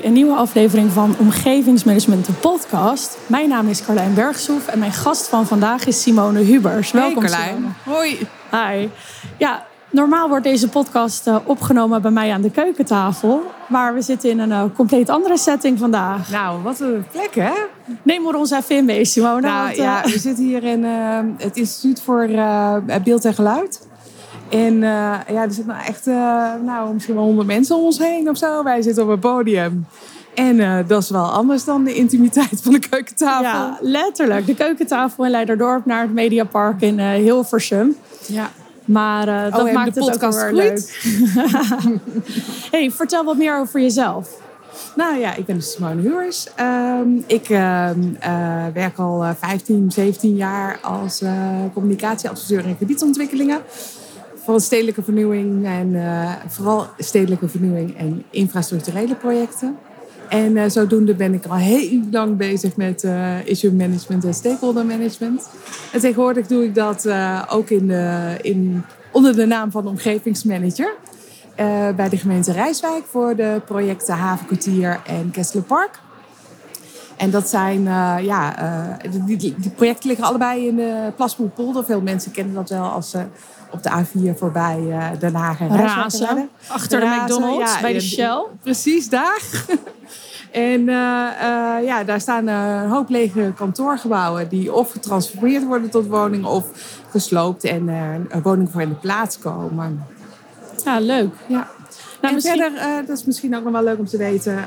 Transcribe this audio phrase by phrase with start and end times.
[0.00, 3.18] bij een nieuwe aflevering van Omgevingsmanagement, de podcast.
[3.26, 6.90] Mijn naam is Carlijn Bergsoef en mijn gast van vandaag is Simone Hubers.
[6.90, 7.74] Welkom Carlijn.
[7.84, 8.18] Hoi.
[8.50, 8.88] Hi.
[9.38, 13.42] Ja, normaal wordt deze podcast eh, opgenomen bij mij aan de keukentafel.
[13.68, 16.30] Maar we zitten in een uh, compleet andere setting vandaag.
[16.30, 17.52] Nou, wat een plek hè?
[18.02, 19.40] Neem er ons even in mee, Simone.
[19.40, 20.84] Nou, want, ja, we zitten hier in
[21.38, 22.28] het Instituut voor
[23.04, 23.86] Beeld en Geluid.
[24.54, 24.80] En uh,
[25.28, 26.14] ja, er zitten nou echt uh,
[26.64, 28.62] nou, misschien wel honderd mensen om ons heen of zo.
[28.62, 29.86] Wij zitten op een podium.
[30.34, 33.44] En uh, dat is wel anders dan de intimiteit van de keukentafel.
[33.44, 34.46] Ja, letterlijk.
[34.46, 37.96] De keukentafel in Leiderdorp naar het Mediapark in Hilversum.
[38.26, 38.50] Ja.
[38.84, 40.98] Maar dat oh, maakt het ook weer leuk.
[42.70, 44.28] hey, vertel wat meer over jezelf.
[44.96, 46.46] Nou ja, ik ben dus Simone Huurs.
[47.00, 47.90] Um, ik uh,
[48.72, 51.22] werk al 15, 17 jaar als
[51.74, 53.60] communicatieadviseur in gebiedsontwikkelingen
[54.44, 59.76] voor stedelijke vernieuwing en uh, vooral stedelijke vernieuwing en infrastructurele projecten.
[60.28, 64.86] En uh, zodoende ben ik al heel lang bezig met uh, issue management en stakeholder
[64.86, 65.50] management.
[65.92, 67.08] En tegenwoordig doe ik dat
[67.48, 70.94] ook in de, in, onder de naam van omgevingsmanager.
[71.96, 76.00] bij de gemeente Rijswijk voor de projecten Havenkwartier en Kesslerpark.
[77.16, 77.82] En dat zijn,
[78.24, 78.56] ja,
[79.26, 81.84] die, die, projecten liggen allebei in de Plasboelpolder.
[81.84, 83.14] Veel mensen kennen dat wel als
[83.74, 86.48] op de A4 voorbij uh, Den Haag en Razen.
[86.66, 88.44] Achter de McDonald's, bij de Shell.
[88.62, 89.42] Precies, daar.
[90.50, 94.48] en uh, uh, ja, daar staan een hoop lege kantoorgebouwen...
[94.48, 96.48] die of getransformeerd worden tot woningen...
[96.48, 96.64] of
[97.10, 100.06] gesloopt en een woning voor in de plaats komen.
[100.84, 101.34] Ja, leuk.
[101.46, 101.56] Ja.
[101.56, 101.66] Nou,
[102.20, 102.60] en misschien...
[102.60, 104.64] verder, dat is misschien ook nog wel leuk om te weten...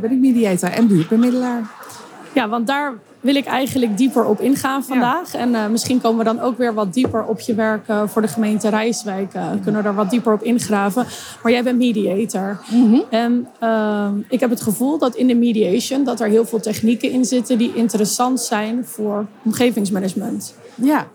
[0.00, 1.70] ben ik mediator en buurtbemiddelaar.
[2.32, 2.92] Ja, want daar
[3.26, 5.34] wil ik eigenlijk dieper op ingaan vandaag.
[5.34, 8.22] En uh, misschien komen we dan ook weer wat dieper op je werk uh, voor
[8.22, 9.34] de gemeente Rijswijk.
[9.34, 11.06] Uh, kunnen we daar wat dieper op ingraven.
[11.42, 12.60] Maar jij bent mediator.
[12.70, 13.04] Mm -hmm.
[13.10, 13.46] En
[14.28, 16.04] ik heb het gevoel dat in de mediation...
[16.04, 20.54] dat er heel veel technieken in zitten die interessant zijn voor omgevingsmanagement.
[20.74, 21.06] Ja,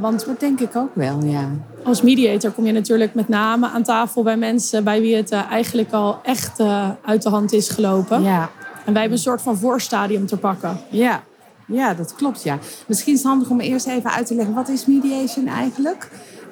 [0.00, 1.48] want dat denk ik ook wel, ja.
[1.82, 4.84] Als mediator kom je natuurlijk met name aan tafel bij mensen...
[4.84, 6.60] bij wie het eigenlijk al echt
[7.04, 8.22] uit de hand is gelopen.
[8.22, 8.50] Ja.
[8.84, 10.80] En wij hebben een soort van voorstadium te pakken.
[10.90, 11.22] Ja,
[11.70, 12.42] ja dat klopt.
[12.42, 12.58] Ja.
[12.86, 16.08] Misschien is het handig om eerst even uit te leggen, wat is mediation eigenlijk?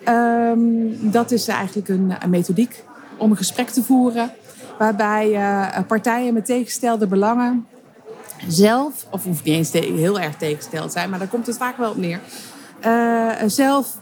[0.08, 2.84] Um, dat is eigenlijk een, methodiek
[3.16, 4.30] om een gesprek te voeren...
[4.78, 7.66] waarbij uh, partijen met tegengestelde belangen
[8.48, 9.06] zelf...
[9.10, 11.96] of hoeft niet eens heel erg tegengesteld zijn, maar daar komt het vaak wel op
[11.96, 12.20] neer...
[12.86, 13.98] Uh, zelf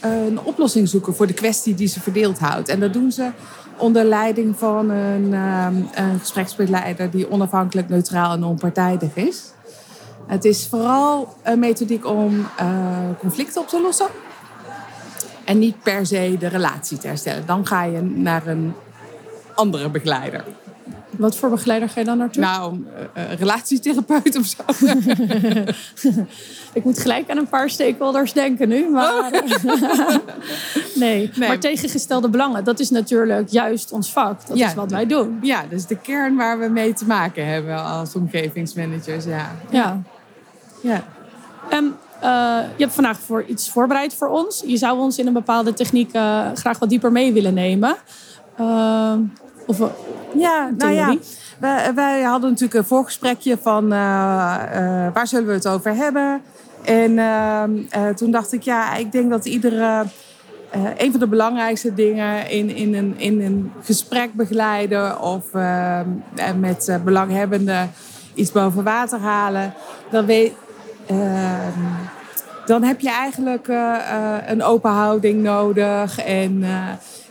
[0.00, 2.68] een oplossing zoeken voor de kwestie die ze verdeeld houdt.
[2.68, 3.30] En dat doen ze
[3.76, 9.42] onder leiding van een, um, een gespreksbegeleider die onafhankelijk, neutraal en onpartijdig is.
[10.30, 14.06] Het is vooral een methodiek om uh, conflicten op te lossen.
[15.44, 17.46] En niet per se de relatie te herstellen.
[17.46, 18.74] Dan ga je naar een
[19.54, 20.44] andere begeleider.
[21.10, 22.42] Wat voor begeleider ga je dan naartoe?
[22.42, 22.84] Nou,
[23.16, 24.62] uh, relatietherapeut of zo.
[26.78, 28.90] ik moet gelijk aan een paar stakeholders denken nu.
[28.90, 29.30] Maar, oh.
[30.94, 31.30] nee.
[31.34, 31.48] nee.
[31.48, 34.46] maar tegengestelde belangen, dat is natuurlijk juist ons vak.
[34.46, 35.38] Dat is wat wij doen.
[35.42, 39.24] Ja, dat is de kern waar we mee te maken hebben als omgevingsmanagers.
[39.24, 39.56] Ja.
[39.70, 40.02] ja.
[40.80, 41.04] Ja.
[41.68, 44.62] En uh, je hebt vandaag voor iets voorbereid voor ons.
[44.66, 47.96] Je zou ons in een bepaalde techniek uh, graag wat dieper mee willen nemen.
[48.60, 49.12] Uh,
[49.66, 49.78] of
[50.36, 51.16] ja, nou ja.
[51.58, 56.42] Wij, wij, hadden natuurlijk een voorgesprekje van waar zullen we het over hebben.
[56.84, 60.04] En uh, toen dacht ik, ja, ik denk dat iedere.
[60.96, 65.44] een van de belangrijkste dingen in, in, een, in een gesprek begeleiden of
[66.56, 67.90] met belanghebbenden
[68.34, 69.74] iets boven water halen,
[70.10, 70.69] dan, weet, ehm,
[72.66, 73.68] dan heb je eigenlijk
[74.46, 76.18] een open houding nodig.
[76.18, 76.64] En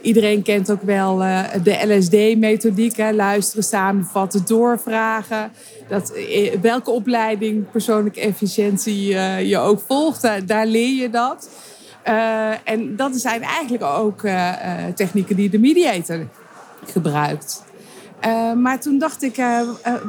[0.01, 1.17] Iedereen kent ook wel
[1.63, 2.97] de LSD-methodiek.
[2.97, 5.51] Luisteren, samenvatten, doorvragen.
[5.87, 9.05] Dat, eh, welke opleiding persoonlijke efficiëntie
[9.47, 11.49] je ook volgt, daar, leer je dat.
[12.63, 14.21] En dat zijn eigenlijk ook
[14.95, 16.27] technieken die de mediator
[16.85, 17.63] gebruikt.
[18.55, 19.43] Maar toen dacht ik,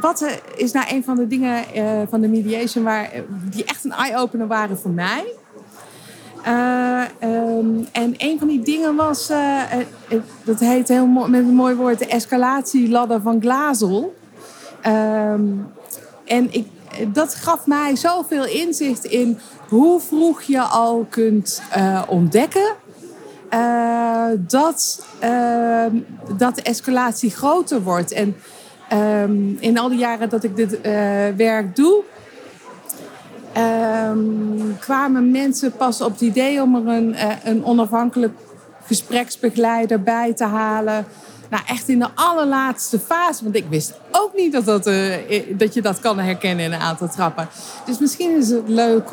[0.01, 0.27] wat
[0.57, 1.65] is nou een van de dingen
[2.09, 3.11] van de mediation waar,
[3.51, 5.25] die echt een eye-opener waren voor mij?
[6.47, 9.27] Um, en een van die dingen was,
[10.45, 14.17] dat heet heel mooi, met een mooi woord, de escalatieladder van Glazel.
[14.87, 15.67] Um,
[16.25, 16.67] en ik,
[17.09, 21.63] dat gaf mij zoveel inzicht in hoe vroeg je al kunt
[23.51, 25.97] ontdekken dat, ehm,
[26.37, 28.13] dat de escalatie groter wordt.
[28.13, 28.37] En
[29.61, 30.81] in al die jaren dat ik dit
[31.37, 32.03] werk doe,
[33.57, 38.33] um, kwamen mensen pas op het idee om er een, uh, een onafhankelijk
[38.87, 41.07] gespreksbegeleider bij te halen.
[41.51, 43.45] Nou, echt in de allerlaatste fase.
[43.45, 44.85] Want ik wist ook niet dat, dat,
[45.49, 47.49] dat je dat kan herkennen in een aantal trappen.
[47.87, 49.13] Dus misschien is het leuk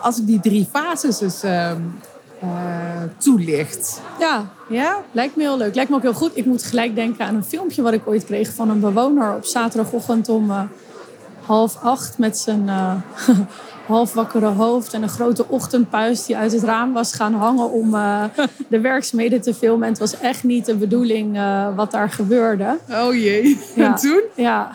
[0.00, 1.42] als ik die drie fases dus,
[2.42, 4.00] ehm, toelicht.
[4.18, 4.44] Ja.
[4.68, 5.74] ja, lijkt me heel leuk.
[5.74, 6.30] Lijkt me ook heel goed.
[6.34, 9.44] Ik moet gelijk denken aan een filmpje wat ik ooit kreeg van een bewoner op
[9.44, 10.52] zaterdagochtend om
[11.44, 12.70] half acht met zijn
[13.86, 17.90] half wakkere hoofd en een grote ochtendpuist die uit het raam was gaan hangen om
[18.68, 19.82] de werkzaamheden te filmen.
[19.82, 21.38] En het was echt niet de bedoeling
[21.76, 22.78] wat daar gebeurde.
[22.90, 23.58] Oh jee.
[23.74, 24.22] Ja, en toen?
[24.36, 24.70] Ja.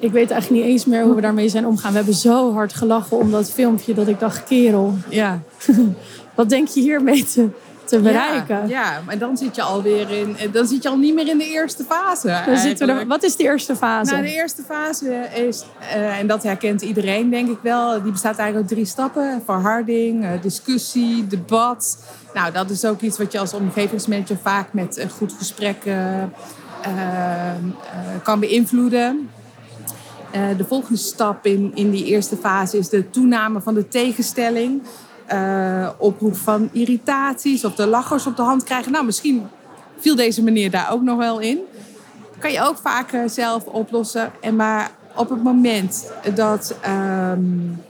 [0.00, 1.90] Ik weet eigenlijk niet eens meer hoe we daarmee zijn omgaan.
[1.90, 4.94] We hebben zo hard gelachen om dat filmpje dat ik dacht, kerel.
[5.08, 5.40] Ja.
[6.40, 7.48] wat denk je hiermee te,
[7.84, 8.68] te bereiken.
[8.68, 10.36] Ja, maar dan zit je alweer in.
[10.52, 12.42] Dan zit je al niet meer in de eerste fase.
[12.46, 14.12] Dan zitten we er, wat is de eerste fase?
[14.12, 18.38] Nou, de eerste fase is, uh, en dat herkent iedereen denk ik wel, die bestaat
[18.38, 21.98] eigenlijk uit drie stappen: verharding, uh, discussie, debat.
[22.34, 25.94] Nou, dat is ook iets wat je als omgevingsmanager vaak met een goed gesprek uh,
[28.22, 29.30] kan beïnvloeden.
[30.56, 34.82] de volgende stap in, in die eerste fase is de toename van de tegenstelling
[35.32, 38.92] uh, oproep van irritaties of de lachers op de hand krijgen.
[38.92, 39.48] Nou, misschien
[39.98, 41.58] viel deze meneer daar ook nog wel in.
[42.38, 44.32] Kan je ook vaak zelf oplossen.
[44.40, 47.82] En maar op het moment dat um,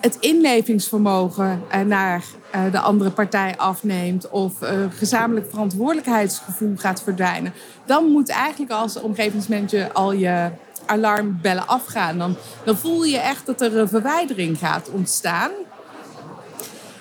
[0.00, 2.24] het inlevingsvermogen naar
[2.70, 4.52] de andere partij afneemt of
[4.90, 7.52] gezamenlijk verantwoordelijkheidsgevoel gaat verdwijnen,
[7.86, 10.50] dan moet eigenlijk als omgevingsmanager al je
[10.86, 12.18] alarmbellen afgaan.
[12.18, 15.50] Dan, dan voel je echt dat er een verwijdering gaat ontstaan.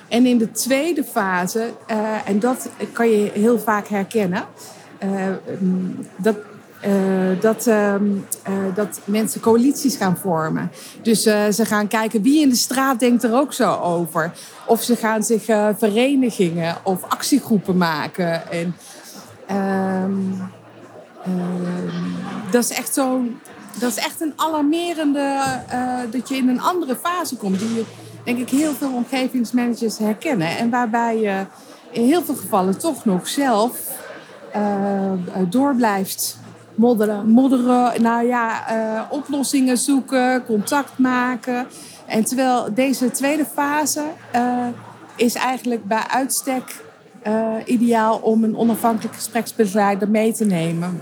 [0.07, 4.45] En in de tweede fase, uh, en dat kan je heel vaak herkennen,
[5.03, 5.09] uh,
[6.15, 6.35] dat,
[6.85, 7.69] uh, dat,
[8.75, 10.71] dat mensen coalities gaan vormen.
[11.01, 14.31] Dus ze gaan kijken wie in de straat denkt er ook zo over.
[14.65, 15.43] Of ze gaan zich
[15.77, 18.51] verenigingen of actiegroepen maken.
[18.51, 18.75] En
[19.47, 20.11] ehm,
[22.51, 23.21] dat is echt zo.
[23.79, 25.39] Dat is echt een alarmerende
[26.11, 27.59] dat je in een andere fase komt.
[27.59, 27.83] Die je
[28.27, 30.57] denk ik heel veel omgevingsmanagers herkennen.
[30.57, 31.45] En waarbij je
[31.91, 33.71] in heel veel gevallen toch nog zelf
[34.55, 35.11] uh,
[35.49, 36.37] door blijft
[36.75, 37.29] modderen.
[37.29, 41.67] Modderen, nou ja, uh, oplossingen zoeken, contact maken.
[42.05, 44.03] En terwijl deze tweede fase
[44.35, 44.67] uh,
[45.15, 46.85] is eigenlijk bij uitstek
[47.65, 51.01] ideaal om een onafhankelijk gespreksbegeleider mee te nemen.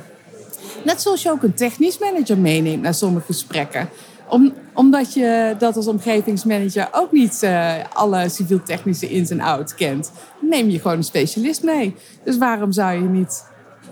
[0.84, 3.90] Net zoals je ook een technisch manager meeneemt naar sommige gesprekken.
[4.30, 10.12] Om, omdat je dat als omgevingsmanager ook niet uh, alle civiel-technische ins en outs kent.
[10.42, 11.96] Neem je gewoon een specialist mee.
[12.24, 13.46] Dus waarom zou je niet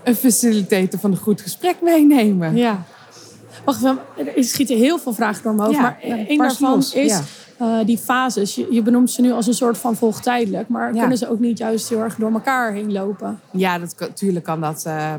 [0.03, 2.55] een facilitator van een goed gesprek meenemen?
[2.55, 2.83] Ja.
[3.65, 5.75] Wacht, er schieten heel veel vragen door me hoofd.
[5.75, 5.97] Ja, maar
[6.27, 6.91] één daarvan is...
[6.93, 7.21] Ja
[7.63, 10.67] uh, die fases, je, je, benoemt ze nu als een soort van volgtijdelijk.
[10.67, 13.39] Maar kunnen ze ook niet juist heel erg door elkaar heen lopen?
[13.51, 15.13] Ja, natuurlijk kan dat, uh,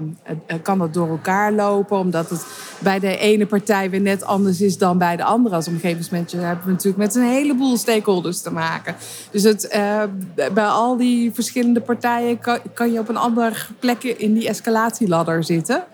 [0.63, 1.99] kan dat door elkaar lopen.
[1.99, 2.47] Omdat het
[2.79, 5.55] bij de ene partij weer net anders is dan bij de andere.
[5.55, 8.95] Als omgevingsmanager hebben we natuurlijk met een heleboel stakeholders te maken.
[9.31, 10.03] Dus het, uh,
[10.53, 15.45] bij al die verschillende partijen kan, kan je op een andere plek in die escalatieladder
[15.45, 15.85] zitten.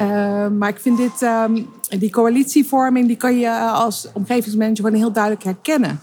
[0.00, 5.12] Uh, maar ik vind dit, um, die coalitievorming, die kan je als omgevingsmanager gewoon heel
[5.12, 6.00] duidelijk herkennen.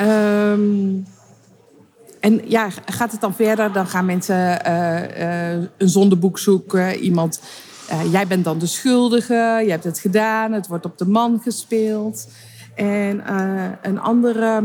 [0.00, 1.06] Um,
[2.20, 6.96] en ja, gaat het dan verder, dan gaan mensen uh, een zondeboek zoeken.
[6.96, 7.40] Iemand,
[8.10, 12.28] jij bent dan de schuldige, je hebt het gedaan, het wordt op de man gespeeld.
[12.74, 13.22] En
[13.82, 14.62] een andere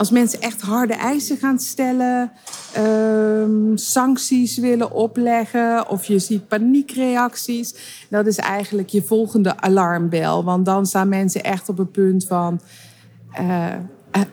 [0.00, 2.32] als mensen echt harde eisen gaan stellen,
[2.78, 7.74] um, sancties willen opleggen of je ziet paniekreacties,
[8.08, 10.44] dat is eigenlijk je volgende alarmbel.
[10.44, 12.60] Want dan staan mensen echt op het punt van.
[13.40, 13.66] Uh,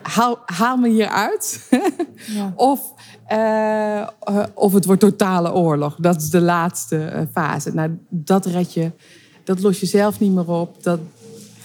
[0.02, 1.68] haal, haal, me hier uit.
[2.36, 2.52] ja.
[2.56, 2.94] of,
[3.32, 4.06] uh,
[4.54, 5.96] of het wordt totale oorlog.
[6.00, 7.74] Dat is de laatste fase.
[7.74, 8.92] Nou, dat red je,
[9.44, 10.82] dat los je zelf niet meer op.
[10.82, 11.00] Dat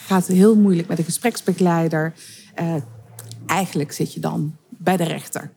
[0.05, 2.13] gaat heel moeilijk met een gespreksbegeleider.
[3.45, 5.51] Eigenlijk zit je dan bij de rechter.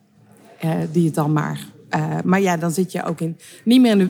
[0.65, 1.65] Uh, die het dan maar.
[1.95, 3.37] Uh, maar ja, dan zit je ook in.
[3.63, 4.09] Niet meer in de.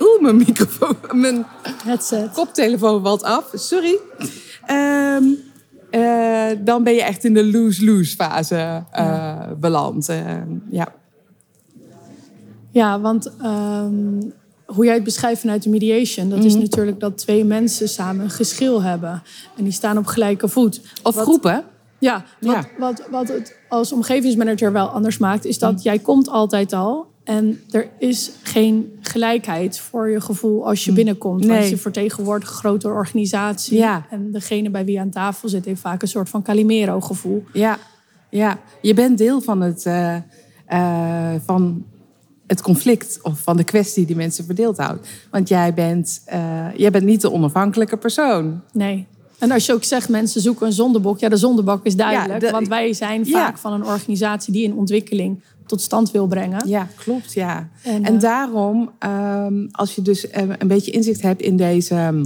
[0.00, 0.96] Oeh, mijn microfoon.
[1.12, 1.46] Mijn
[1.84, 2.30] Headset.
[2.32, 3.50] koptelefoon valt af.
[3.54, 3.98] Sorry.
[4.70, 5.36] Um,
[5.90, 9.54] uh, dan ben je echt in de lose-lose fase ja.
[9.60, 10.08] beland.
[10.70, 10.98] ja.
[12.72, 14.32] Ja, want um,
[14.74, 16.50] hoe jij het beschrijft vanuit de mediation, dat mm -hmm.
[16.50, 16.62] is mhm.
[16.62, 19.22] natuurlijk dat twee mensen samen een geschil hebben.
[19.56, 20.80] En die staan op gelijke voet.
[21.02, 21.64] Of Wat, groepen.
[22.00, 25.78] Ja, wat, Wat, wat het als omgevingsmanager wel anders maakt, is dat mm.
[25.78, 27.08] jij komt altijd al.
[27.24, 30.96] En er is geen gelijkheid voor je gevoel als je mm.
[30.96, 31.44] binnenkomt.
[31.44, 31.58] Nee.
[31.58, 33.78] Want je vertegenwoordigt een grote organisatie.
[33.78, 34.06] Ja.
[34.10, 37.44] En degene bij wie je aan tafel zit, heeft vaak een soort van Calimero-gevoel.
[37.52, 37.78] Ja.
[38.30, 39.84] ja, je bent deel van het.
[39.84, 40.16] Uh,
[40.72, 41.84] uh, van
[42.46, 45.08] het conflict of van de kwestie die mensen verdeeld houdt.
[45.30, 48.60] Want jij bent, uh, jij bent niet de onafhankelijke persoon.
[48.72, 49.06] Nee.
[49.40, 51.18] En als je ook zegt, mensen zoeken een zondebok.
[51.18, 52.50] Ja, de zondebok is duidelijk.
[52.50, 56.68] want wij zijn vaak van een organisatie die een ontwikkeling tot stand wil brengen.
[56.68, 57.32] Ja, klopt.
[57.32, 57.68] Ja.
[57.82, 62.24] En, en daarom, um, als je dus een beetje inzicht hebt in deze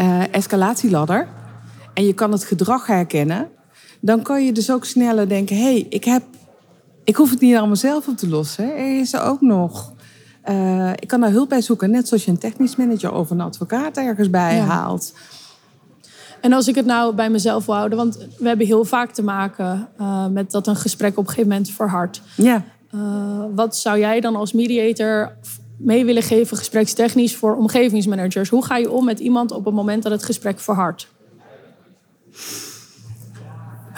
[0.00, 1.28] uh, escalatieladder...
[1.94, 3.48] en je kan het gedrag herkennen...
[4.00, 5.56] dan kan je dus ook sneller denken...
[5.56, 6.22] hé, hey, ik heb
[7.04, 8.76] ik hoef het niet allemaal zelf op te lossen.
[8.76, 9.92] Er is er ook nog.
[10.48, 13.40] Uh, ik kan daar hulp bij zoeken, net zoals je een technisch manager of een
[13.40, 15.14] advocaat ergens bij haalt.
[16.44, 19.22] En als ik het nou bij mezelf wil houden, want we hebben heel vaak te
[19.22, 22.22] maken uh, met dat een gesprek op een gegeven moment verhardt.
[22.36, 22.64] Ja.
[22.94, 25.32] Uh, wat zou jij dan als mediator
[25.76, 28.48] mee willen geven, gesprekstechnisch, voor omgevingsmanagers?
[28.48, 31.08] Hoe ga je om met iemand op het moment dat het gesprek verhardt?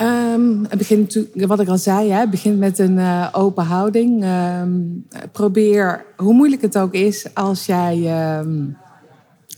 [0.01, 4.25] Um, het begint, wat ik al zei, hè, het begint met een uh, open houding.
[4.25, 8.77] Um, probeer, hoe moeilijk het ook is, als jij um,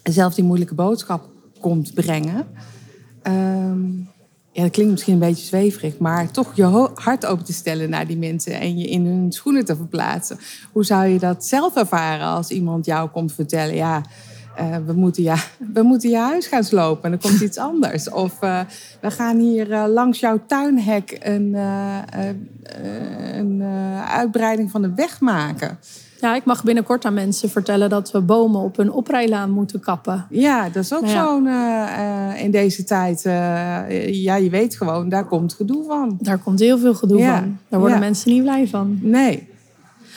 [0.02, 1.28] zelf die moeilijke boodschap
[1.61, 2.47] komt brengen.
[4.52, 8.06] Ja, dat klinkt misschien een beetje zweverig, maar toch je hart open te stellen naar
[8.06, 10.38] die mensen en je in hun schoenen te verplaatsen.
[10.73, 13.75] Hoe zou je dat zelf ervaren als iemand jou komt vertellen?
[13.75, 14.02] Ja,
[14.61, 15.37] uh, we, moeten ja,
[15.75, 18.11] we moeten je huis gaan slopen en er komt iets anders.
[18.11, 18.61] Of uh,
[19.00, 21.54] we gaan hier uh, langs jouw tuinhek een,
[23.35, 23.62] een
[24.08, 25.78] uitbreiding van de weg maken.
[26.21, 30.27] Ja, ik mag binnenkort aan mensen vertellen dat we bomen op hun oprijlaan moeten kappen.
[30.31, 31.25] Ja, dat is ook ja.
[31.25, 31.49] zo'n
[32.45, 33.23] in deze tijd.
[34.15, 36.19] ja, je weet gewoon, daar komt gedoe van.
[36.21, 37.39] Daar komt heel veel gedoe ja.
[37.39, 37.59] van.
[37.69, 38.05] Daar worden ja.
[38.05, 38.99] mensen niet blij van.
[39.03, 39.49] Nee.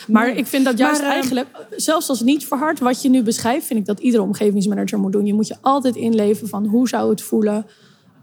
[0.08, 3.66] Maar ik vind dat juist maar, eigenlijk, zelfs als niet verhard wat je nu beschrijft,
[3.66, 5.26] vind ik dat iedere omgevingsmanager moet doen.
[5.26, 7.66] Je moet je altijd inleven van hoe zou het voelen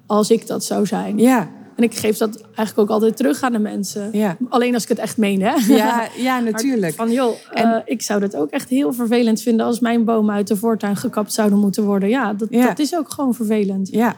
[0.06, 1.18] als ik dat zou zijn.
[1.18, 1.50] Ja.
[1.80, 4.10] En ik geef dat eigenlijk ook altijd terug aan de mensen.
[4.12, 4.38] Ja.
[4.50, 5.54] Alleen als ik het echt meen, hè?
[5.68, 6.96] Ja, ja natuurlijk.
[6.96, 7.68] van joh, en...
[7.68, 10.96] uh, ik zou het ook echt heel vervelend vinden als mijn bomen uit de voortuin
[10.96, 12.10] gekapt zouden moeten worden.
[12.10, 12.68] Ja, dat, ja.
[12.68, 13.90] dat is ook gewoon vervelend.
[13.90, 14.16] Ja.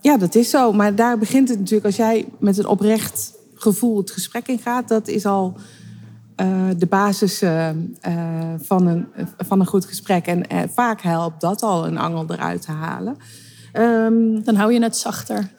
[0.00, 0.72] Ja, dat is zo.
[0.72, 4.88] Maar daar begint het natuurlijk als jij met een oprecht gevoel het gesprek in gaat,
[4.88, 5.56] dat is al
[6.40, 7.68] uh, de basis uh,
[8.58, 9.06] van, een,
[9.38, 10.26] van een goed gesprek.
[10.26, 13.16] En vaak helpt dat al een angel eruit te halen.
[13.72, 15.50] Um, dan hou je het zachter.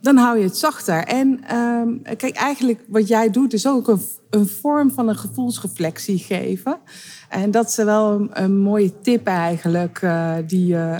[0.00, 1.04] Dan hou je het zachter.
[1.04, 4.00] En um, kijk, eigenlijk wat jij doet is ook een,
[4.30, 6.78] een vorm van een gevoelsreflectie geven.
[7.28, 10.96] En dat is wel een, een mooie tip eigenlijk, uh, die, uh,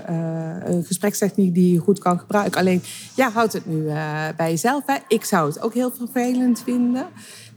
[0.65, 2.61] een gesprekstechniek die je goed kan gebruiken.
[2.61, 2.83] Alleen,
[3.15, 4.83] ja, houd het nu uh, bij jezelf.
[4.87, 4.97] Hè.
[5.09, 7.07] Ik zou het ook heel vervelend vinden.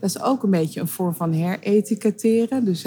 [0.02, 2.64] Dat is ook een beetje een vorm van heretiketteren.
[2.64, 2.84] Dus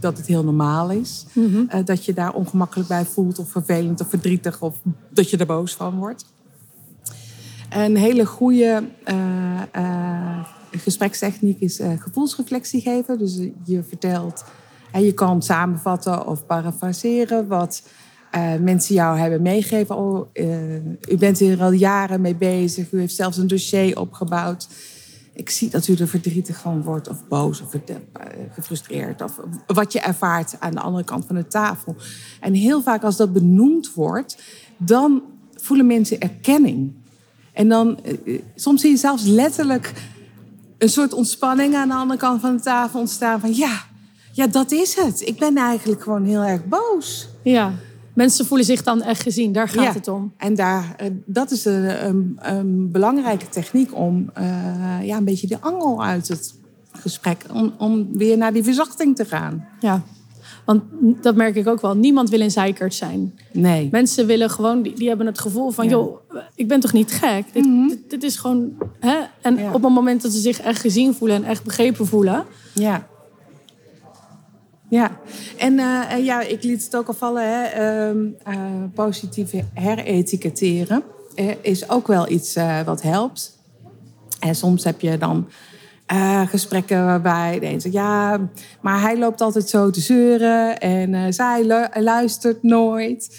[0.00, 1.24] dat het heel normaal is.
[1.32, 1.84] Mm -hmm.
[1.84, 5.74] dat je daar ongemakkelijk bij voelt of vervelend of verdrietig of dat je er boos
[5.74, 6.24] van wordt.
[7.70, 8.82] Een hele goede
[10.70, 13.18] gesprekstechniek is gevoelsreflectie geven.
[13.18, 14.44] Dus je vertelt
[14.90, 17.82] en je kan samenvatten of parafraseren wat
[18.34, 19.96] uh, mensen jou hebben meegegeven.
[19.96, 20.74] Oh, uh,
[21.08, 22.92] u bent hier al jaren mee bezig.
[22.92, 24.68] U heeft zelfs een dossier opgebouwd.
[25.34, 27.74] Ik zie dat u er verdrietig van wordt, of boos, of
[28.50, 29.22] gefrustreerd.
[29.22, 31.96] Of wat je ervaart aan de andere kant van de tafel.
[32.40, 34.42] En heel vaak als dat benoemd wordt,
[34.76, 35.22] dan
[35.54, 36.92] voelen mensen erkenning.
[37.52, 39.92] En dan, uh, soms zie je zelfs letterlijk
[40.78, 43.40] een soort ontspanning aan de andere kant van de tafel ontstaan.
[43.40, 43.84] Van ja,
[44.32, 45.20] ja, dat is het.
[45.20, 47.28] Ik ben eigenlijk gewoon heel erg boos.
[47.42, 47.72] Ja,
[48.12, 49.52] mensen voelen zich dan echt gezien.
[49.52, 49.92] Daar gaat ja.
[49.92, 50.32] het om.
[50.36, 55.60] En daar, dat is een, een, een belangrijke techniek om uh, ja, een beetje de
[55.60, 56.54] angel uit het
[56.92, 57.44] gesprek...
[57.52, 59.68] Om, om weer naar die verzachting te gaan.
[59.80, 60.02] Ja,
[60.64, 60.82] want
[61.22, 61.96] dat merk ik ook wel.
[61.96, 63.38] Niemand wil een zeikert zijn.
[63.52, 63.88] Nee.
[63.90, 65.84] Mensen willen gewoon, die, die hebben het gevoel van...
[65.84, 65.90] Ja.
[65.90, 66.16] joh,
[66.54, 67.44] ik ben toch niet gek?
[67.52, 67.88] Dit, mm -hmm.
[67.88, 68.72] dit, dit is gewoon...
[69.00, 69.16] Hè?
[69.40, 69.72] En ja.
[69.72, 72.44] op het moment dat ze zich echt gezien voelen en echt begrepen voelen...
[72.72, 73.10] Ja
[74.92, 75.10] ja,
[75.58, 78.60] en uh, ja, ik liet het ook al vallen, hè, uh, uh,
[78.94, 81.02] positieve heretiketteren
[81.60, 83.58] is ook wel iets wat helpt.
[84.40, 85.48] En soms heb je dan
[86.46, 88.40] gesprekken waarbij de een zegt, ja,
[88.80, 93.36] maar hij loopt altijd zo te zeuren en zij lu luistert nooit.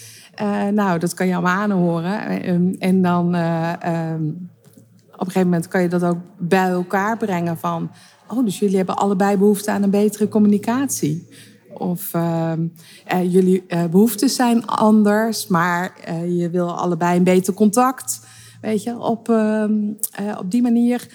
[0.72, 2.48] nou, dat kan je allemaal aanhoren.
[2.48, 4.50] Um, en dan um,
[5.12, 7.90] op een gegeven moment kan je dat ook bij elkaar brengen van...
[8.28, 11.28] Oh, dus jullie hebben allebei behoefte aan een betere communicatie.
[11.74, 12.52] Of uh,
[13.12, 18.20] uh, jullie uh, behoeftes zijn anders, maar uh, je wil allebei een beter contact.
[18.60, 19.28] Weet je, op,
[20.38, 21.06] op die manier.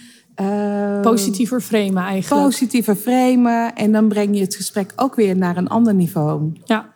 [1.02, 2.44] positiever framen eigenlijk.
[2.44, 3.76] Positiever framen.
[3.76, 6.52] En dan breng je het gesprek ook weer naar een ander niveau.
[6.66, 6.94] Ja.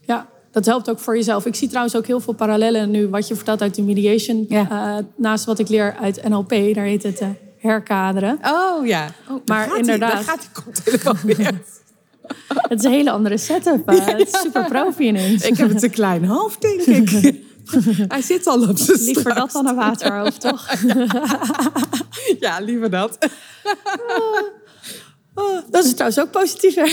[0.00, 1.46] Ja, dat helpt ook voor jezelf.
[1.46, 4.44] Ik zie trouwens ook heel veel parallellen nu, wat je vertelt uit de mediation.
[4.48, 5.02] Ja.
[5.16, 7.22] naast wat ik leer uit NLP, daar heet het
[7.58, 8.38] herkaderen.
[8.42, 9.08] Oh ja.
[9.28, 10.12] Oh, maar inderdaad.
[10.12, 11.52] daar gaat die koptelefoon weer.
[12.68, 13.90] Het is een hele andere setup.
[13.90, 15.44] Uh, het is super profi ineens.
[15.44, 17.44] Ik heb het een klein hoofd, denk ik.
[18.08, 20.68] Hij zit al op zijn Liever dat dan een waterhoofd, toch?
[22.40, 23.18] ja, liever dat.
[25.38, 26.74] Oh, dat is trouwens ook positief.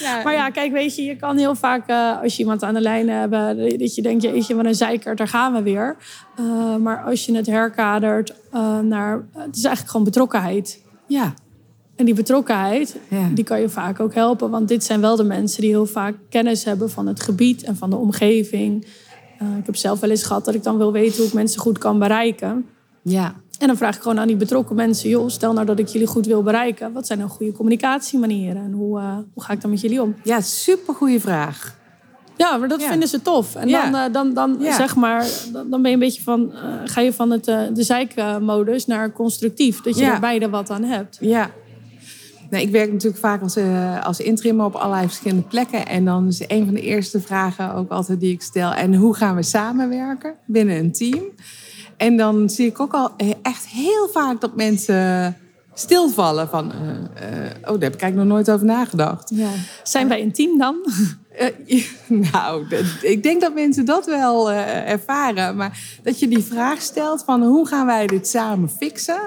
[0.00, 0.22] ja.
[0.24, 2.80] Maar ja, kijk, weet je, je kan heel vaak uh, als je iemand aan de
[2.80, 5.96] lijn hebt, dat je denkt, jeetje, wat een zeikert, daar gaan we weer.
[6.40, 10.82] Uh, maar als je het herkadert uh, naar, het is eigenlijk gewoon betrokkenheid.
[11.06, 11.34] Ja.
[11.96, 13.28] En die betrokkenheid, ja.
[13.34, 14.50] die kan je vaak ook helpen.
[14.50, 17.76] Want dit zijn wel de mensen die heel vaak kennis hebben van het gebied en
[17.76, 18.84] van de omgeving.
[19.58, 21.78] ik heb zelf wel eens gehad dat ik dan wil weten hoe ik mensen goed
[21.78, 22.66] kan bereiken.
[23.02, 23.34] Ja.
[23.60, 26.06] En dan vraag ik gewoon aan die betrokken mensen: joh, stel nou dat ik jullie
[26.06, 26.92] goed wil bereiken.
[26.92, 30.14] Wat zijn dan goede communicatiemanieren en hoe, uh, hoe ga ik dan met jullie om?
[30.24, 31.78] Ja, super goede vraag.
[32.36, 32.88] Ja, maar dat ja.
[32.88, 33.54] vinden ze tof.
[33.54, 33.90] En ja.
[33.90, 34.76] dan, uh, dan, dan ja.
[34.76, 38.86] zeg maar, dan ben je een beetje van, uh, ga je van het, de zeikmodus
[38.86, 39.80] naar constructief.
[39.80, 41.18] Dat je er beide wat aan hebt.
[41.20, 41.50] Ja.
[42.50, 43.56] Nee, ik werk natuurlijk vaak als,
[44.02, 45.86] als interim op allerlei verschillende plekken.
[45.86, 48.72] En dan is een van de eerste vragen ook altijd die ik stel.
[48.72, 51.22] En hoe gaan we samenwerken binnen een team?
[52.00, 53.10] En dan zie ik ook al
[53.42, 55.36] echt heel vaak dat mensen
[55.74, 56.72] stilvallen van...
[56.72, 56.94] Uh, uh,
[57.60, 59.30] oh, daar heb ik eigenlijk nog nooit over nagedacht.
[59.34, 59.48] Ja.
[59.82, 60.76] Zijn wij een team dan?
[61.66, 61.84] Uh,
[62.32, 62.66] nou,
[63.00, 65.56] ik denk dat mensen dat wel ervaren.
[65.56, 69.20] Maar dat je die vraag stelt van hoe gaan wij dit samen fixen...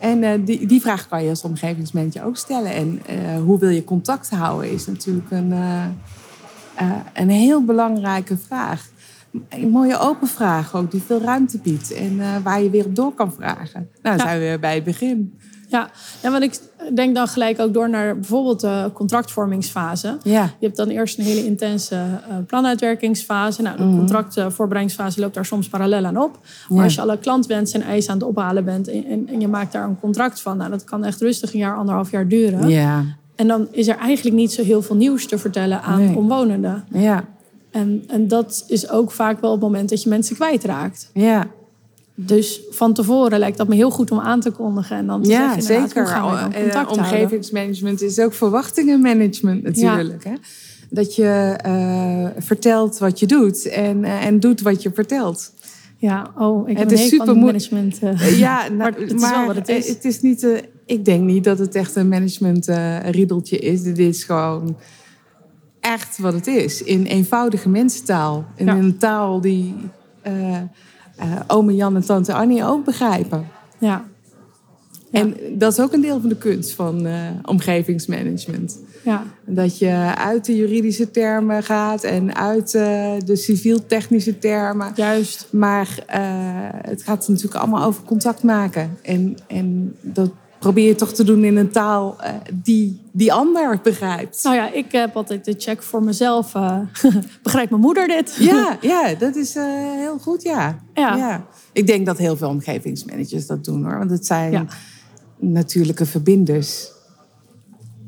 [0.00, 2.72] En die, die vraag kan je als omgevingsmanager ook stellen.
[2.72, 3.00] En
[3.40, 5.54] hoe wil je contact houden is natuurlijk een,
[7.14, 8.86] een heel belangrijke vraag
[9.48, 11.92] een mooie open vraag ook, die veel ruimte biedt.
[11.92, 13.88] En uh, waar je weer op door kan vragen.
[14.02, 14.22] Nou, dan ja.
[14.22, 15.38] zijn we weer bij het begin.
[15.68, 15.90] Ja.
[16.22, 16.58] ja, want ik
[16.94, 20.18] denk dan gelijk ook door naar bijvoorbeeld de contractvormingsfase.
[20.22, 20.42] Ja.
[20.42, 23.62] Je hebt dan eerst een hele intense uh, planuitwerkingsfase.
[23.62, 23.96] Nou, de mm.
[23.96, 26.38] contractvoorbereidingsfase loopt daar soms parallel aan op.
[26.68, 26.84] Maar ja.
[26.84, 28.88] als je alle klantwensen en eisen aan het ophalen bent...
[28.88, 30.56] En, en, en, je maakt daar een contract van...
[30.56, 32.68] Nou, dat kan echt rustig een jaar, anderhalf jaar duren.
[32.68, 33.04] Ja.
[33.34, 36.16] En dan is er eigenlijk niet zo heel veel nieuws te vertellen aan nee.
[36.16, 36.84] omwonenden.
[36.92, 37.24] Ja.
[37.74, 41.10] En, en dat is ook vaak wel het moment dat je mensen kwijtraakt.
[41.12, 41.50] Ja.
[42.14, 44.96] Dus van tevoren lijkt dat me heel goed om aan te kondigen.
[44.96, 46.06] En dan te ja, zeggen, zeker.
[46.06, 50.24] Gaan we uh, omgevingsmanagement is ook verwachtingenmanagement natuurlijk.
[50.24, 50.30] Ja.
[50.30, 50.36] Hè?
[50.90, 55.52] Dat je uh, vertelt wat je doet en, uh, en doet wat je vertelt.
[55.96, 57.98] Ja, oh, ik het is super management.
[58.36, 59.88] ja, nou, maar het is wel wat het is.
[59.88, 62.66] Het is niet, ik denk niet dat het echt een management
[63.02, 63.82] riedeltje is.
[63.82, 64.76] Dit is gewoon
[65.84, 66.82] echt wat het is.
[66.82, 68.44] In eenvoudige mensentaal.
[68.56, 68.76] In ja.
[68.76, 69.74] een taal die
[70.26, 70.60] uh, uh,
[71.46, 73.48] ome Jan en tante Annie ook begrijpen.
[73.78, 74.04] Ja.
[75.10, 75.20] ja.
[75.20, 78.78] En dat is ook een deel van de kunst van uh, omgevingsmanagement.
[79.02, 79.22] Ja.
[79.44, 84.92] Dat je uit de juridische termen gaat en uit de civiel-technische termen.
[84.94, 85.48] Juist.
[85.50, 86.04] Maar
[86.82, 88.96] het gaat natuurlijk allemaal over contact maken.
[89.02, 90.30] En, en dat
[90.64, 94.42] probeer je toch te doen in een taal uh, die die ander begrijpt.
[94.42, 96.54] Nou ja, ik heb altijd de check voor mezelf.
[96.54, 96.78] Uh,
[97.42, 98.36] begrijpt mijn moeder dit?
[98.38, 99.64] ja, ja, dat is uh,
[99.96, 100.78] heel goed, ja.
[100.94, 101.16] ja.
[101.16, 101.46] Ja.
[101.72, 103.98] Ik denk dat heel veel omgevingsmanagers dat doen hoor.
[103.98, 104.64] Want het zijn ja.
[105.38, 106.90] natuurlijke verbinders.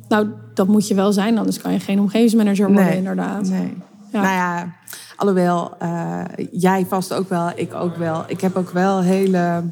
[0.09, 3.49] Nou, dat moet je wel zijn, anders kan je geen omgevingsmanager worden, nee, inderdaad.
[3.49, 3.75] Nee.
[4.13, 4.21] Ja.
[4.21, 4.75] Nou ja,
[5.17, 5.77] alhoewel,
[6.51, 8.25] jij vast ook wel, ik ook wel.
[8.27, 9.63] Ik heb ook wel hele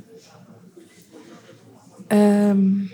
[2.15, 2.91] Um,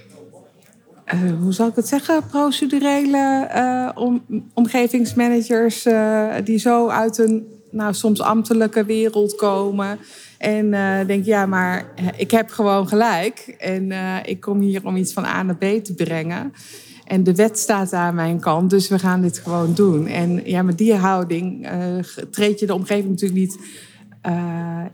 [1.14, 2.26] uh, hoe zal ik het zeggen?
[2.26, 4.22] Procedurele uh, om,
[4.54, 9.98] omgevingsmanagers uh, die zo uit een nou, soms ambtelijke wereld komen.
[10.38, 10.70] En
[11.06, 13.54] denk, ja, maar ik heb gewoon gelijk.
[13.58, 13.92] En
[14.24, 16.52] ik kom hier om iets van A naar B te brengen.
[17.04, 20.06] En de wet staat aan mijn kant, dus we gaan dit gewoon doen.
[20.06, 21.68] En ja, met die houding
[22.30, 23.58] treed je de omgeving natuurlijk niet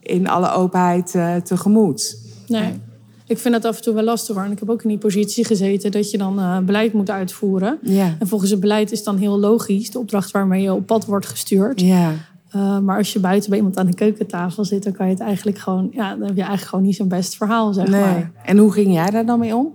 [0.00, 2.18] in alle openheid tegemoet.
[2.46, 2.80] Nee.
[3.28, 4.44] Ik vind het af en toe wel lastig hoor.
[4.44, 7.78] En ik heb ook in die positie gezeten dat je dan uh, beleid moet uitvoeren.
[7.82, 8.16] Ja.
[8.18, 11.26] En volgens het beleid is dan heel logisch de opdracht waarmee je op pad wordt
[11.26, 11.80] gestuurd.
[11.80, 12.12] Ja.
[12.56, 15.22] Uh, maar als je buiten bij iemand aan de keukentafel zit, dan kan je het
[15.22, 18.00] eigenlijk gewoon, ja, dan heb je eigenlijk gewoon niet zo'n best verhaal, zeg nee.
[18.00, 18.30] maar.
[18.44, 19.74] En hoe ging jij daar dan mee om?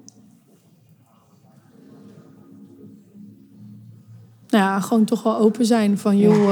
[4.50, 6.48] Nou ja, gewoon toch wel open zijn van, joh,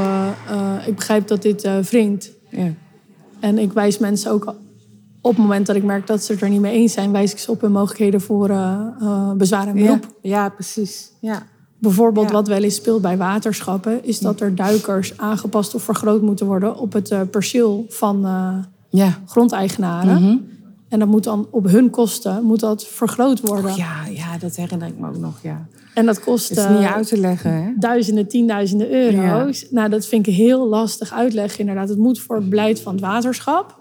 [0.52, 2.32] uh, ik begrijp dat dit wringt.
[2.50, 2.74] Ja.
[3.40, 4.56] En ik wijs mensen ook
[5.22, 7.32] op het moment dat ik merk dat ze het er niet mee eens zijn, wijs
[7.32, 10.06] ik ze op hun mogelijkheden voor uh, uh, bezwaar en beroep.
[10.22, 11.12] Ja, ja, precies.
[11.20, 11.44] Ja.
[11.80, 12.34] Bijvoorbeeld ja.
[12.34, 16.78] wat wel eens speelt bij waterschappen, is dat er duikers aangepast of vergroot moeten worden
[16.78, 18.28] op het uh, perceel van
[18.90, 19.18] ja.
[19.26, 20.22] grondeigenaren.
[20.22, 20.48] Mm -hmm.
[20.90, 23.72] En dat moet dan op hun kosten moet dat vergroot worden.
[23.72, 25.68] Oh, ja, ja, dat herinner ik me ook nog, ja.
[25.94, 27.72] En dat kost is niet uit te leggen, hè?
[27.78, 29.68] duizenden, tienduizenden euro's.
[29.70, 31.90] Nou, dat vind ik heel lastig uitleggen, inderdaad.
[31.90, 33.79] Het moet voor het beleid van het waterschap.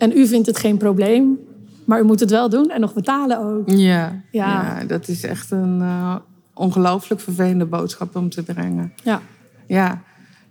[0.00, 1.38] En u vindt het geen probleem,
[1.84, 3.70] maar u moet het wel doen en nog betalen ook.
[3.70, 4.84] Ja, ja.
[4.84, 6.16] dat is echt een uh,
[6.54, 8.92] ongelooflijk vervelende boodschap om te brengen.
[9.04, 9.22] Ja.
[9.66, 10.02] Ja,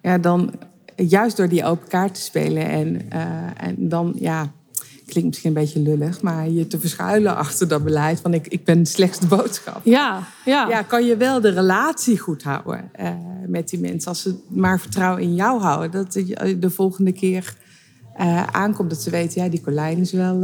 [0.02, 0.52] ja dan
[0.96, 3.22] juist door die open kaart te spelen en, uh,
[3.58, 4.52] en dan, ja,
[5.06, 8.64] klinkt misschien een beetje lullig, maar je te verschuilen achter dat beleid van ik, ik
[8.64, 9.82] ben slechts de boodschap.
[9.84, 10.68] Ja, ja.
[10.70, 13.10] ja, kan je wel de relatie goed houden uh,
[13.48, 14.10] met die mensen.
[14.10, 16.14] Als ze maar vertrouwen in jou houden, dat
[16.60, 17.56] de volgende keer
[18.20, 20.36] uh, aankomt, dat ze weten, ja, die Colijn is wel.
[20.36, 20.42] Uh,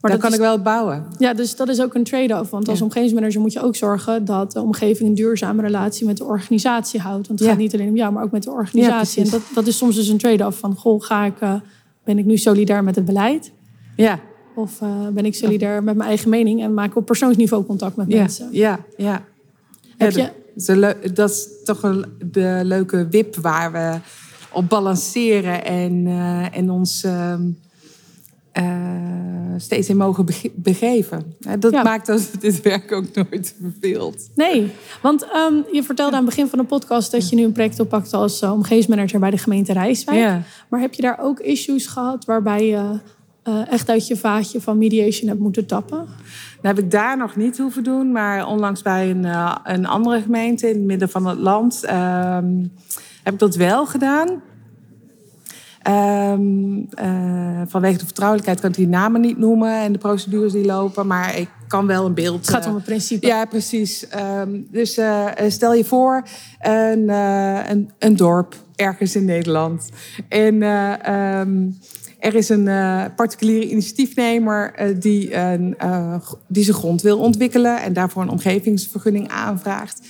[0.00, 1.06] maar daar kan ik wel bouwen.
[1.18, 2.50] Ja, dus dat is ook een trade-off.
[2.50, 2.84] Want als ja.
[2.84, 7.26] omgevingsmanager moet je ook zorgen dat de omgeving een duurzame relatie met de organisatie houdt.
[7.26, 7.54] Want het ja.
[7.54, 9.24] gaat niet alleen om jou, maar ook met de organisatie.
[9.24, 11.54] en dat, dat is soms dus een trade-off van, goh, ga ik, uh,
[12.04, 13.52] ben ik nu solidair met het beleid?
[13.96, 14.20] Ja.
[14.54, 14.78] Of
[15.12, 18.48] ben ik solidair met mijn eigen mening en maak ik op persoonsniveau contact met mensen?
[18.52, 19.24] Ja, ja.
[19.96, 20.32] Heb je...
[21.14, 23.98] Dat is toch een, de leuke wip waar we
[24.52, 27.34] op balanceren en, uh, en ons uh,
[28.52, 28.64] uh,
[29.56, 31.34] steeds in mogen begeven.
[31.58, 31.82] dat ja.
[31.82, 34.30] maakt dat dit werk ook nooit verveelt.
[34.34, 37.52] Nee, want um, je vertelde aan het begin van de podcast dat je nu een
[37.52, 40.18] project oppakt als uh, omgevingsmanager bij de gemeente Rijswijk.
[40.18, 40.42] Ja.
[40.68, 42.98] Maar heb je daar ook issues gehad waarbij je
[43.68, 45.98] echt uit je vaatje van mediation hebt moeten tappen?
[46.62, 49.24] Dat heb ik daar nog niet hoeven doen, maar onlangs bij een,
[49.64, 51.90] een andere gemeente in het midden van het land.
[51.90, 52.72] Um,
[53.22, 54.42] heb ik dat wel gedaan.
[55.88, 60.64] Um, uh, vanwege de vertrouwelijkheid kan ik die namen niet noemen en de procedures die
[60.64, 62.46] lopen, maar ik kan wel een beeld.
[62.46, 63.26] Het gaat om het principe.
[63.26, 64.06] Ja, precies.
[64.38, 66.22] Um, dus uh, stel je voor
[66.60, 69.88] een, een, een, dorp ergens in Nederland.
[70.28, 70.62] En
[71.12, 71.78] um,
[72.18, 72.64] er is een
[73.16, 75.76] particuliere initiatiefnemer die, een,
[76.48, 80.00] die zijn grond wil ontwikkelen en daarvoor een omgevingsvergunning aanvraagt.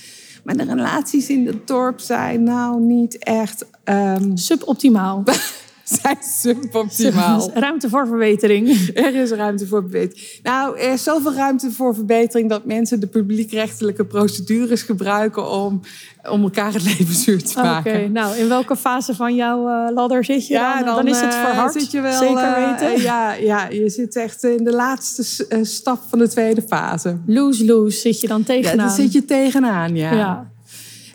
[0.43, 3.65] Maar de relaties in het dorp zijn nou niet echt...
[3.83, 4.37] Um...
[4.37, 5.23] Suboptimaal.
[6.01, 7.51] zijn suboptimaal.
[7.53, 8.69] Ruimte voor verbetering.
[8.93, 10.39] Er is ruimte voor verbetering.
[10.43, 15.81] Nou, er is zoveel ruimte voor verbetering dat mensen de publiekrechtelijke procedures gebruiken om,
[16.29, 17.95] om elkaar het leven zuur te maken.
[17.95, 20.85] Oké, nou, in welke fase van jouw uh, ladder zit je ja, dan?
[20.85, 20.95] dan?
[20.95, 22.97] Dan is het verhard, zit je wel, zeker weten.
[22.97, 27.17] Uh, ja, ja, je zit echt in de laatste stap van de tweede fase.
[27.25, 28.75] Lose-lose zit je dan tegenaan.
[28.75, 30.13] Ja, daar zit je tegenaan, ja.
[30.13, 30.51] ja.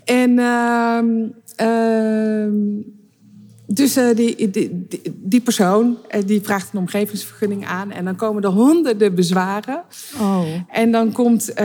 [0.04, 0.30] En...
[1.60, 2.48] Uh,
[3.66, 7.90] dus uh, die, die, die, persoon uh, die vraagt een omgevingsvergunning aan.
[7.90, 9.82] En dan komen er honderden bezwaren.
[10.20, 10.44] Oh.
[10.70, 11.56] En dan komt uh,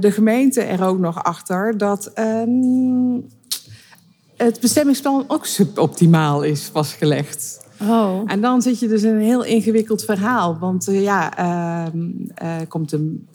[0.00, 3.20] de gemeente er ook nog achter dat ehm,
[4.36, 7.68] het bestemmingsplan ook suboptimaal is vastgelegd.
[7.82, 8.22] Oh.
[8.26, 10.58] En dan zit je dus in een heel ingewikkeld verhaal.
[10.58, 11.38] Want ja,
[12.34, 13.28] er komt een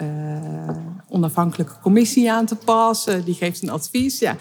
[1.10, 3.26] onafhankelijke commissie aan te passen.
[3.26, 4.20] Die geeft een advies.
[4.20, 4.36] Ja.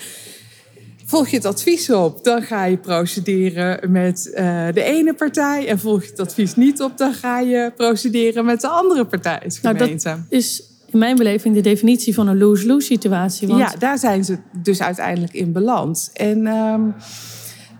[1.06, 5.68] Volg je het advies op, dan ga je procederen met uh, de ene partij.
[5.68, 9.50] En volg je het advies niet op, dan ga je procederen met de andere partij.
[9.62, 13.48] Nou, dat is in mijn beleving de definitie van een lose-lose situatie.
[13.48, 13.60] Want...
[13.60, 16.10] Ja, daar zijn ze dus uiteindelijk in beland.
[16.12, 16.94] En um,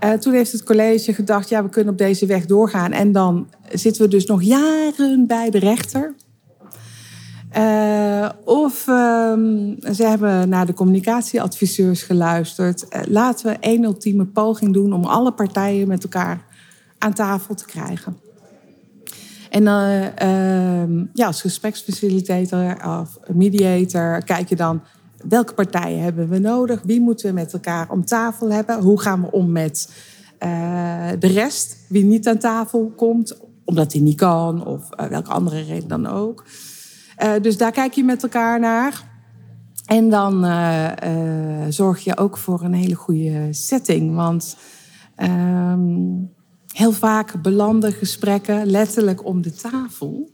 [0.05, 2.93] uh, toen heeft het college gedacht, ja, we kunnen op deze weg doorgaan.
[2.93, 6.15] En dan zitten we dus nog jaren bij de rechter.
[7.57, 12.85] Uh, of um, ze hebben naar de communicatieadviseurs geluisterd.
[12.91, 16.45] Uh, laten we één ultieme poging doen om alle partijen met elkaar
[16.99, 18.17] aan tafel te krijgen.
[19.51, 24.83] En uh, ja, als gespreksfacilitator of mediator kijk je dan
[25.29, 29.21] welke partijen hebben we nodig, wie moeten we met elkaar om tafel hebben, hoe gaan
[29.21, 29.93] we om met
[31.19, 35.89] de rest, wie niet aan tafel komt, omdat hij niet kan of welke andere reden
[35.89, 36.45] dan ook.
[37.23, 39.03] Uh, dus daar kijk je met elkaar naar.
[39.87, 44.15] En dan uh, uh, zorg je ook voor een hele goede setting.
[44.15, 44.57] Want
[45.23, 46.33] um,
[46.73, 50.31] heel vaak belanden gesprekken letterlijk om de tafel.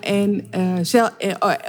[0.00, 0.44] en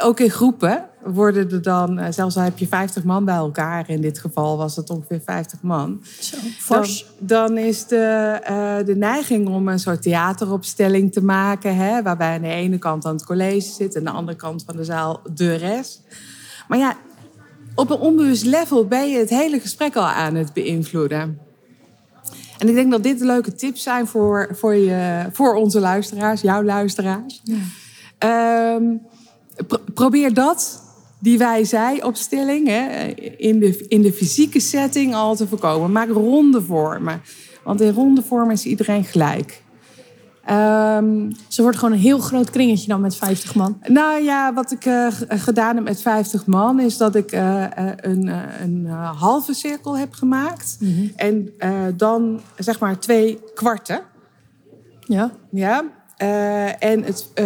[0.01, 4.01] ook in groepen worden er dan, zelfs al heb je 50 man bij elkaar, in
[4.01, 6.03] dit geval was het ongeveer 50 man.
[6.19, 7.05] Zo, fors.
[7.19, 12.35] Dan, dan is de, uh, de neiging om een soort theateropstelling te maken, hè, waarbij
[12.35, 14.83] aan de ene kant aan het college zit en aan de andere kant van de
[14.83, 16.01] zaal de rest.
[16.67, 16.95] Maar ja,
[17.75, 21.39] op een onbewust level ben je het hele gesprek al aan het beïnvloeden.
[22.57, 26.63] En ik denk dat dit leuke tips zijn voor, voor, je, voor onze luisteraars, jouw
[26.63, 27.41] luisteraars.
[27.43, 28.75] Ja.
[28.75, 29.01] Um,
[29.67, 30.86] pro probeer dat
[31.19, 33.05] die wij zei opstelling hè,
[33.37, 35.91] in, de, in de fysieke setting al te voorkomen.
[35.91, 37.21] Maak ronde vormen.
[37.63, 39.61] Want in ronde vormen is iedereen gelijk.
[40.51, 43.81] Um, Ze wordt gewoon een heel groot kringetje dan met 50 man.
[43.87, 48.25] Nou ja, wat ik uh, gedaan heb met 50 man is dat ik uh, een,
[48.25, 50.77] uh, een halve cirkel heb gemaakt.
[50.79, 51.11] Mm -hmm.
[51.15, 51.53] En
[51.97, 54.01] dan zeg maar twee kwarten.
[54.99, 55.31] Ja.
[55.51, 55.83] Ja.
[56.21, 57.45] Uh, en het, uh,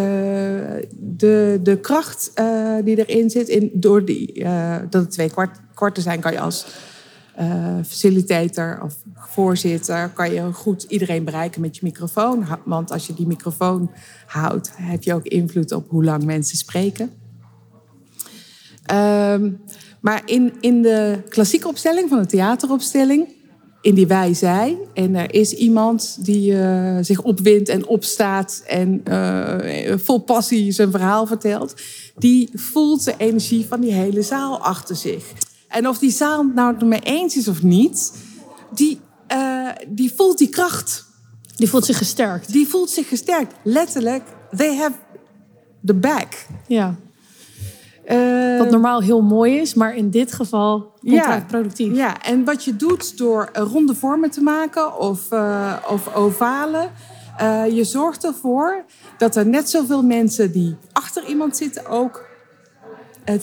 [0.97, 4.43] de, de kracht uh, die erin zit, in, door die,
[4.89, 6.65] dat het twee kwart, kwarten zijn, kan je als
[7.86, 12.45] facilitator of voorzitter, kan je goed iedereen bereiken met je microfoon.
[12.65, 13.91] Want als je die microfoon
[14.25, 17.12] houdt, heb je ook invloed op hoe lang mensen spreken.
[18.93, 19.62] Um,
[20.01, 23.27] maar in, in de klassieke opstelling van de theateropstelling,
[23.81, 29.93] in die wij-zij, en er is iemand die uh, zich opwindt en opstaat en uh,
[29.97, 31.75] vol passie zijn verhaal vertelt,
[32.17, 35.23] die voelt de energie van die hele zaal achter zich.
[35.67, 38.13] En of die zaal nou het ermee eens is of niet,
[38.73, 38.99] die,
[39.33, 41.09] uh, die voelt die kracht.
[41.55, 42.51] Die voelt zich gesterkt.
[42.51, 43.53] Die voelt zich gesterkt.
[43.63, 44.23] Letterlijk,
[44.55, 44.95] they have
[45.85, 46.45] the back.
[46.67, 46.95] Ja.
[48.12, 51.95] Uh, wat normaal heel mooi is, maar in dit geval contractproductief.
[51.95, 56.91] Ja, ja, en wat je doet door ronde vormen te maken of, uh, of ovalen,
[57.41, 58.86] uh, je zorgt ervoor
[59.17, 62.30] dat er net zoveel mensen die achter iemand zitten ook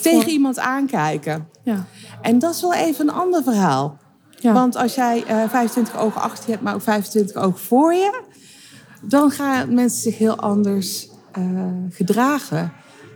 [0.01, 1.49] tegen iemand aankijken.
[1.63, 1.85] Ja.
[2.23, 3.99] En dat is wel even een ander verhaal.
[4.31, 4.53] Ja.
[4.53, 8.23] Want als jij 25 ogen achter je hebt, maar ook 25 ogen voor je,
[9.03, 11.09] dan gaan mensen zich heel anders
[11.91, 12.73] gedragen.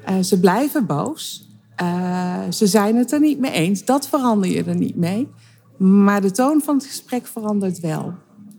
[0.08, 1.50] Uh, ze blijven boos.
[1.82, 3.84] Uh, ze zijn het er niet mee eens.
[3.84, 5.28] Dat verander je er niet mee.
[5.76, 8.14] Maar de toon van het gesprek verandert wel.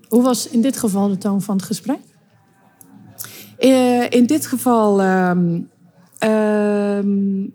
[0.08, 2.00] Hoe was in dit geval de toon van het gesprek?
[3.60, 5.32] Uh, in dit geval, uh,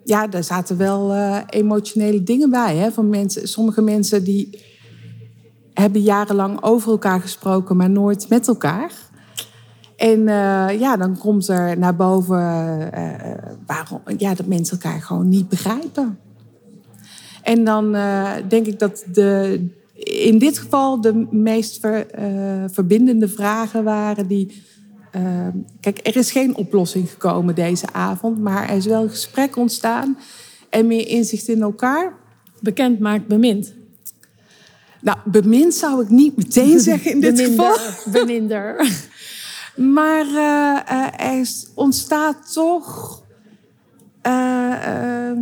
[0.04, 1.14] ja, daar zaten wel
[1.46, 2.76] emotionele dingen bij.
[2.76, 4.64] Hè, van mensen, sommige mensen die
[5.72, 8.92] hebben jarenlang over elkaar gesproken, maar nooit met elkaar.
[9.98, 12.38] En uh, ja, dan komt er naar boven
[12.94, 13.14] uh,
[13.66, 16.18] waarom, ja, dat mensen elkaar gewoon niet begrijpen.
[17.42, 19.60] En dan uh, denk ik dat de,
[19.94, 22.06] in dit geval de meest ver,
[22.72, 24.62] verbindende vragen waren die.
[25.80, 30.18] kijk, er is geen oplossing gekomen deze avond, maar er is wel een gesprek ontstaan
[30.70, 32.12] en meer inzicht in elkaar.
[32.60, 33.74] Bekend maakt bemind.
[35.00, 38.12] Nou, bemind zou ik niet meteen zeggen in dit beminder, geval.
[38.12, 38.76] Beminder.
[39.78, 43.22] Maar uh, er ontstaat toch
[44.26, 45.32] uh,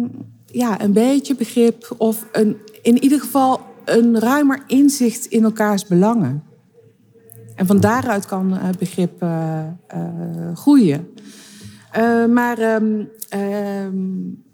[0.47, 6.43] ja, een beetje begrip of een, in ieder geval een ruimer inzicht in elkaars belangen.
[7.55, 9.27] En van daaruit kan begrip
[10.55, 11.09] groeien.
[12.29, 13.09] maar um,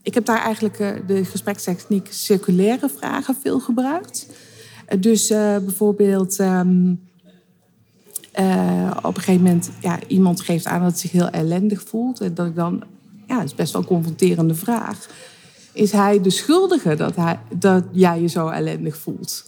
[0.03, 4.27] ik heb daar eigenlijk de gesprekstechniek circulaire vragen veel gebruikt.
[4.99, 5.29] dus
[5.64, 6.38] bijvoorbeeld.
[8.40, 12.21] Uh, op een gegeven moment, ja, iemand geeft aan dat het zich heel ellendig voelt.
[12.21, 12.83] En dat dan,
[13.27, 15.09] ja, is best wel een confronterende vraag.
[15.73, 19.45] Is hij de schuldige dat, hij, dat jij je zo ellendig voelt?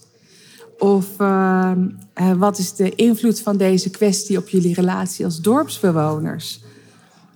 [0.79, 1.73] Of uh,
[2.21, 6.63] uh, wat is de invloed van deze kwestie op jullie relatie als dorpsbewoners?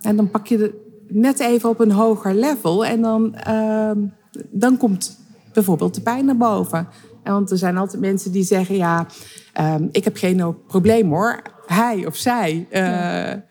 [0.01, 0.73] En dan pak je het
[1.07, 3.35] net even op een hoger level en dan,
[4.49, 5.17] dan komt
[5.53, 6.87] bijvoorbeeld de pijn naar boven.
[7.23, 9.07] Want er zijn altijd mensen die zeggen: Ja,
[9.61, 11.41] um, ik heb geen probleem hoor.
[11.65, 12.67] Hij of zij.
[12.71, 13.43] Uh, ja.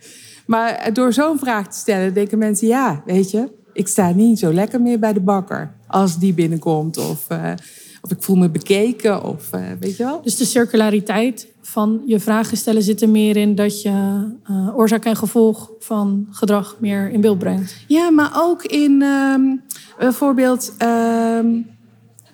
[0.46, 4.52] Maar door zo'n vraag te stellen, denken mensen: Ja, weet je, ik sta niet zo
[4.52, 6.98] lekker meer bij de bakker als die binnenkomt.
[6.98, 7.52] Of, uh,
[8.00, 9.24] of ik voel me bekeken.
[9.24, 10.22] Of, uh, weet je wel?
[10.22, 14.26] Dus de circulariteit van je vragen stellen zit er meer in dat je
[14.74, 17.76] oorzaak en gevolg van gedrag meer in beeld brengt.
[17.86, 19.62] Ja, maar ook in um,
[19.98, 20.74] bijvoorbeeld.
[20.82, 21.76] Um,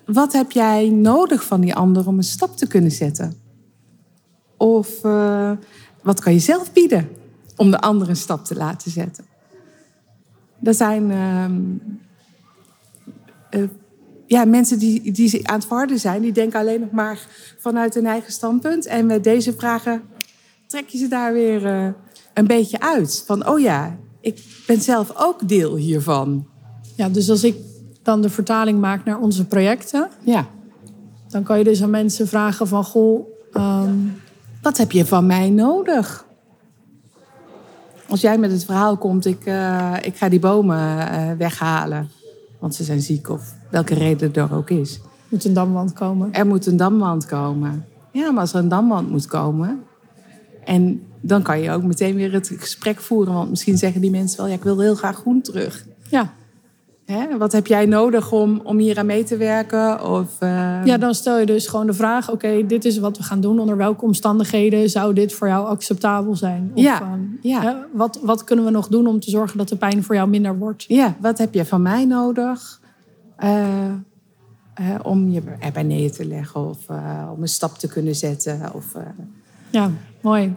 [0.05, 3.33] wat heb jij nodig van die ander om een stap te kunnen zetten?
[4.57, 5.51] Of uh,
[6.01, 7.09] wat kan je zelf bieden
[7.55, 9.25] om de ander een stap te laten zetten?
[10.63, 11.49] Er zijn uh,
[13.61, 13.69] uh,
[14.25, 17.27] ja, mensen die, die aan het varden zijn, die denken alleen nog maar
[17.59, 18.85] vanuit hun eigen standpunt.
[18.85, 20.01] En met deze vragen
[20.67, 21.65] trek je ze daar weer
[22.33, 23.23] een beetje uit.
[23.25, 26.47] Van, oh ja, ik ben zelf ook deel hiervan.
[26.95, 27.55] Ja, dus als ik
[28.05, 30.09] dan de vertaling maakt naar onze projecten.
[30.23, 30.45] Ja.
[31.29, 32.83] Dan kan je dus aan mensen vragen van...
[32.83, 34.21] Goh, um...
[34.61, 36.25] wat heb je van mij nodig?
[38.09, 42.09] Als jij met het verhaal komt, ik, uh, ik ga die bomen uh, weghalen.
[42.59, 44.99] Want ze zijn ziek of welke reden er ook is.
[45.29, 46.33] Moet een damwand komen.
[46.33, 47.85] Er moet een damwand komen.
[48.11, 49.83] Ja, maar als er een damwand moet komen...
[50.63, 53.33] En dan kan je ook meteen weer het gesprek voeren.
[53.33, 55.85] Want misschien zeggen die mensen wel, ja, ik wil heel graag groen terug.
[56.09, 56.33] Ja.
[57.05, 57.37] Hè?
[57.37, 60.11] Wat heb jij nodig om, om hier aan mee te werken?
[60.11, 60.85] Of, uh...
[60.85, 63.59] Ja, dan stel je dus gewoon de vraag: oké, dit is wat we gaan doen.
[63.59, 66.71] Onder welke omstandigheden zou dit voor jou acceptabel zijn?
[66.73, 67.01] Of, ja.
[67.01, 67.07] Uh,
[67.41, 67.61] ja.
[67.61, 67.73] Hè?
[67.93, 70.57] Wat, wat kunnen we nog doen om te zorgen dat de pijn voor jou minder
[70.57, 70.85] wordt?
[70.87, 72.81] Ja, wat heb je van mij nodig?
[73.43, 73.93] Uh,
[75.01, 76.77] om je erbij neer te leggen of
[77.35, 78.73] om een stap te kunnen zetten.
[78.73, 78.85] Of,
[79.69, 79.91] ja,
[80.21, 80.55] mooi.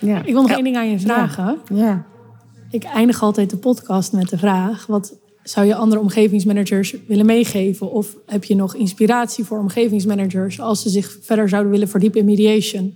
[0.00, 0.18] Ja.
[0.18, 1.58] Ik wil nog één ding aan je vragen.
[1.72, 2.04] Ja.
[2.70, 7.90] Ik eindig altijd de podcast met de vraag: wat zou je andere omgevingsmanagers willen meegeven?
[7.90, 12.26] Of heb je nog inspiratie voor omgevingsmanagers als ze zich verder zouden willen verdiepen in
[12.26, 12.94] mediation?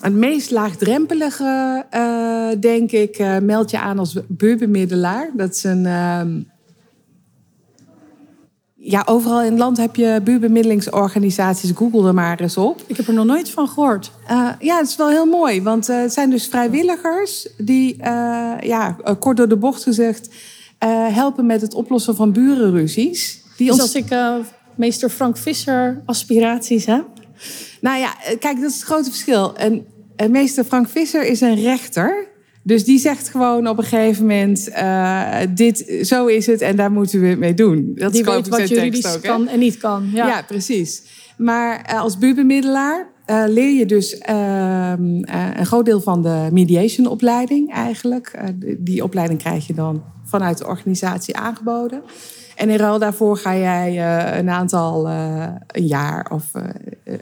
[0.00, 5.30] Het meest laagdrempelige, uh, denk ik, uh, meld je aan als buurbemiddelaar.
[5.36, 5.84] Dat is een.
[5.84, 6.20] Uh,
[8.74, 11.70] ja, overal in het land heb je buurbemiddelingsorganisaties.
[11.74, 12.82] Google er maar eens op.
[12.86, 14.10] Ik heb er nog nooit van gehoord.
[14.30, 15.62] Uh, ja, het is wel heel mooi.
[15.62, 17.96] Want het zijn dus vrijwilligers die,
[18.60, 20.28] ja, kort door de bocht gezegd,
[21.12, 23.42] helpen met het oplossen van burenruzies.
[23.56, 24.04] Die dus als ik
[24.74, 27.04] meester Frank Visser aspiraties heb?
[27.80, 29.56] Nou ja, kijk, dat is het grote verschil.
[29.56, 32.34] En, en meester Frank Visser is een rechter.
[32.62, 36.92] Dus die zegt gewoon op een gegeven moment: uh, dit, zo is het en daar
[36.92, 37.92] moeten we het mee doen.
[37.94, 40.10] Dat die weet wat juridisch ook, kan en niet kan.
[40.12, 41.02] Ja, ja precies.
[41.36, 45.22] Maar uh, als buurbemiddelaar uh, leer je dus ehm,
[45.56, 48.38] een groot deel van de mediation-opleiding eigenlijk.
[48.78, 52.02] die opleiding krijg je dan vanuit de organisatie aangeboden.
[52.56, 56.62] En in ruil daarvoor ga jij uh, een aantal, uh, een jaar of uh,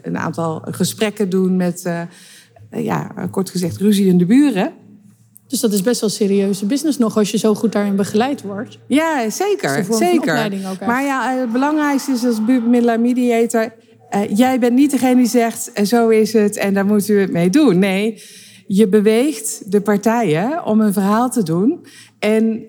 [0.01, 1.89] een aantal gesprekken doen met,
[2.71, 4.73] ja, kort gezegd, ruziende buren.
[5.47, 8.77] Dus dat is best wel serieuze business nog als je zo goed daarin begeleid wordt.
[8.87, 9.85] Ja, zeker.
[9.89, 10.51] zeker.
[10.85, 13.73] maar ja, het belangrijkste is als buurbemiddelaar mediator.
[14.29, 17.49] jij bent niet degene die zegt, zo is het en daar moeten we het mee
[17.49, 17.79] doen.
[17.79, 18.21] Nee,
[18.67, 21.85] je beweegt de partijen om een verhaal te doen.
[22.19, 22.67] En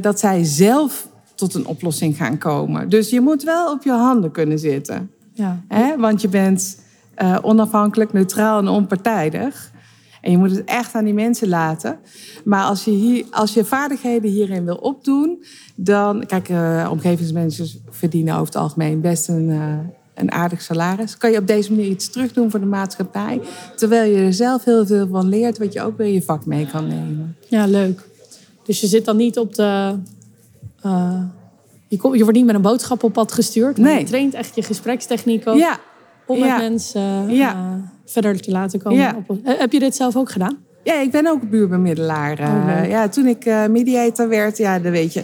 [0.00, 2.88] dat zij zelf tot een oplossing gaan komen.
[2.88, 5.10] Dus je moet wel op je handen kunnen zitten.
[5.32, 5.62] Ja.
[5.68, 5.96] Hè?
[5.96, 6.80] Want je bent
[7.22, 9.74] uh, onafhankelijk, neutraal en onpartijdig.
[10.20, 11.98] En je moet het echt aan die mensen laten.
[12.44, 16.26] Maar als je, hier, als je vaardigheden hierin wil opdoen, dan.
[16.26, 19.78] Kijk, uh, omgevingsmanagers verdienen over het algemeen best een, uh,
[20.14, 21.16] een aardig salaris.
[21.16, 23.40] Kan je op deze manier iets terugdoen voor de maatschappij.
[23.76, 26.66] Terwijl je er zelf heel veel van leert, wat je ook weer je vak mee
[26.66, 27.36] kan nemen.
[27.48, 28.14] Ja, leuk.
[28.66, 29.98] Dus je zit dan niet op de
[30.86, 31.22] uh,
[31.88, 33.78] je, kom, je wordt niet met een boodschap op pad gestuurd.
[33.78, 33.98] Maar nee.
[33.98, 35.58] je traint echt je gesprekstechniek ook.
[35.58, 35.78] Ja.
[36.26, 37.74] Om met mensen uh,
[38.04, 39.24] verder te laten komen.
[39.26, 40.56] Op, heb je dit zelf ook gedaan?
[40.84, 42.38] Ja, ik ben ook buurbemiddelaar.
[42.40, 45.22] Oh, ja, toen ik mediator werd, ja, dan weet je...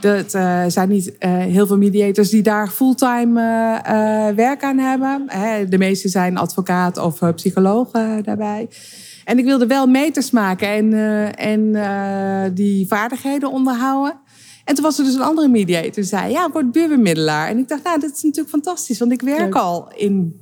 [0.00, 5.26] Dat uh, zijn niet uh, heel veel mediators die daar fulltime uh, werk aan hebben.
[5.68, 7.90] de meeste zijn advocaat of psycholoog
[8.22, 8.68] daarbij.
[9.24, 10.92] En ik wilde wel meters maken en,
[11.36, 14.20] en die vaardigheden onderhouden.
[14.64, 17.48] En toen was er dus een andere mediator die zei, ja, word buurbemiddelaar.
[17.48, 20.40] En ik dacht, nou, dat is natuurlijk fantastisch, want ik werk al in,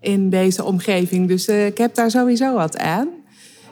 [0.00, 1.28] in deze omgeving.
[1.28, 3.08] Dus uh, ik heb daar sowieso wat aan.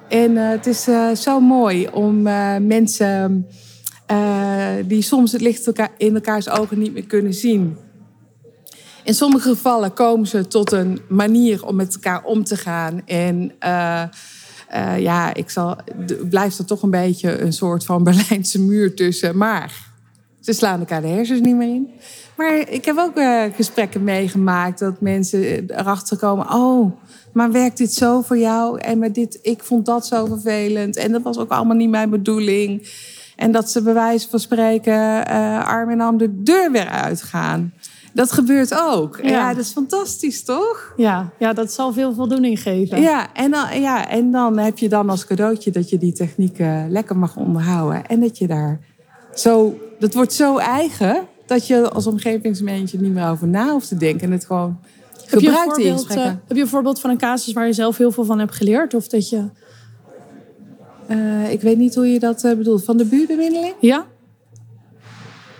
[0.09, 0.87] En het is
[1.23, 2.23] zo mooi om
[2.67, 3.47] mensen
[4.87, 7.77] die soms het licht in elkaars ogen niet meer kunnen zien.
[9.05, 13.03] In sommige gevallen komen ze tot een manier om met elkaar om te gaan.
[13.07, 14.03] En uh,
[14.99, 15.77] ja, ik zal,
[16.29, 19.37] blijft er toch een beetje een soort van Berlijnse muur tussen.
[19.37, 19.93] Maar
[20.41, 21.91] ze slaan elkaar de hersens niet meer in.
[22.37, 26.93] Maar ik heb ook uh, gesprekken meegemaakt dat mensen erachter komen: oh,
[27.33, 28.81] maar werkt dit zo voor jou?
[28.81, 30.97] En met dit, ik vond dat zo vervelend.
[30.97, 32.89] En dat was ook allemaal niet mijn bedoeling.
[33.37, 34.93] En dat ze bij wijze van spreken
[35.31, 37.73] uh, arm in arm de deur weer uitgaan.
[38.15, 39.19] Dat gebeurt ook.
[39.23, 39.55] Ja.
[39.55, 40.93] dat is fantastisch, toch?
[40.97, 43.01] Ja, ja, dat zal veel voldoening geven.
[43.01, 46.59] Ja en, dan, ja, en dan heb je dan als cadeautje dat je die techniek
[46.89, 48.07] lekker mag onderhouden.
[48.07, 48.81] En dat je daar
[49.35, 49.79] zo...
[49.99, 54.27] Dat wordt zo eigen dat je als omgevingsmanager niet meer over na hoeft te denken.
[54.27, 54.79] En het gewoon
[55.27, 57.97] heb gebruikt je een uh, Heb je een voorbeeld van een casus waar je zelf
[57.97, 58.95] heel veel van hebt geleerd?
[58.95, 59.45] Of dat je...
[61.09, 62.85] Uh, ik weet niet hoe je dat uh, bedoelt.
[62.85, 63.75] Van de buurbemiddeling?
[63.81, 64.07] Ja.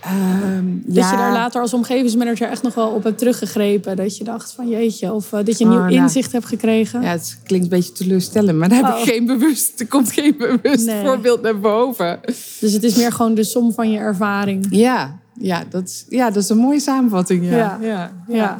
[0.07, 1.11] Um, dat ja.
[1.11, 3.95] je daar later als omgevingsmanager echt nog wel op hebt teruggegrepen.
[3.95, 5.95] Dat je dacht van jeetje, of uh, dat je een nieuw oh, nou.
[5.95, 7.01] inzicht hebt gekregen.
[7.01, 9.03] Ja, het klinkt een beetje teleurstellend, maar daar heb ik oh.
[9.03, 12.19] geen bewust, er komt geen bewust voorbeeld naar boven.
[12.59, 14.67] Dus het is meer gewoon de som van je ervaring.
[14.69, 17.49] Ja, ja, dat, ja dat is een mooie samenvatting.
[17.49, 18.11] Ja, ja, ja.
[18.27, 18.59] ja.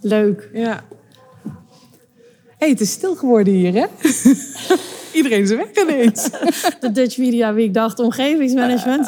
[0.00, 0.50] leuk.
[0.52, 0.84] Ja.
[2.62, 3.86] Hey, het is stil geworden hier, hè?
[5.18, 6.30] Iedereen is weg ineens.
[6.80, 9.06] De Dutch Media Week dacht omgevingsmanagement.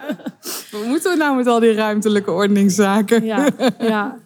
[0.72, 3.24] Wat moeten we nou met al die ruimtelijke ordeningszaken?
[3.24, 4.18] Ja, ja.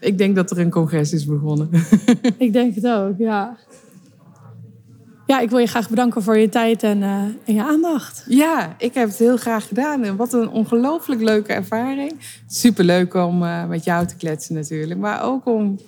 [0.00, 1.70] Ik denk dat er een congres is begonnen.
[2.38, 3.56] Ik denk het ook, ja.
[5.26, 8.24] Ja, ik wil je graag bedanken voor je tijd en, uh, en je aandacht.
[8.28, 10.02] Ja, ik heb het heel graag gedaan.
[10.02, 12.12] En wat een ongelooflijk leuke ervaring.
[12.46, 15.00] Superleuk om uh, met jou te kletsen natuurlijk.
[15.00, 15.78] Maar ook om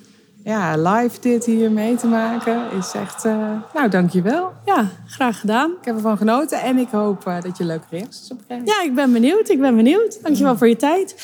[0.47, 3.25] ja, live dit hier mee te maken is echt...
[3.25, 4.53] Uh, nou, dankjewel.
[4.65, 5.71] Ja, graag gedaan.
[5.71, 8.69] Ik heb ervan genoten en ik hoop uh, dat je leuke reacties op krijgt.
[8.69, 9.49] Ja, ik ben benieuwd.
[9.49, 10.23] Ik ben benieuwd.
[10.23, 10.59] Dankjewel ja.
[10.59, 11.15] voor je tijd.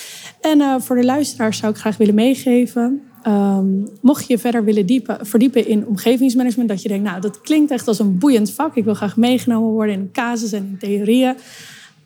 [0.41, 3.03] En uh, voor de luisteraars zou ik graag willen meegeven...
[3.23, 3.67] ehm,
[4.01, 7.89] mocht je verder willen diepen, verdiepen in omgevingsmanagement, dat je denkt, nou, dat klinkt echt
[7.89, 8.77] als een boeiend vak.
[8.77, 11.37] Ik wil graag meegenomen worden in casus en in theorieën.